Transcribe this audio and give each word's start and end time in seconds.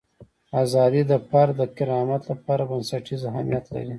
ازادي 0.63 1.01
د 1.11 1.13
فرد 1.29 1.53
د 1.61 1.63
کرامت 1.77 2.21
لپاره 2.31 2.63
بنسټیز 2.71 3.21
اهمیت 3.29 3.65
لري. 3.75 3.89